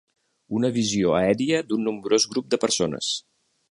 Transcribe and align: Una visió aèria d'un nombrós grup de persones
Una 0.59 0.71
visió 0.77 1.13
aèria 1.19 1.61
d'un 1.69 1.87
nombrós 1.91 2.29
grup 2.35 2.53
de 2.55 2.63
persones 2.67 3.17